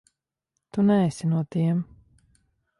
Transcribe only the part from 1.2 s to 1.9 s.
no tiem.